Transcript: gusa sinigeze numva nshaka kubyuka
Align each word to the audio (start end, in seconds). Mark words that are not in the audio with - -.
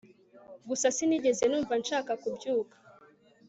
gusa 0.69 0.87
sinigeze 0.95 1.43
numva 1.47 1.73
nshaka 1.81 2.11
kubyuka 2.21 2.75